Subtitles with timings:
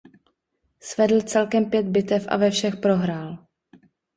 [0.79, 3.37] Svedl celkem pět bitev a ve všech prohrál.